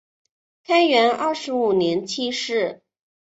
[0.63, 2.81] 开元二十五年去世。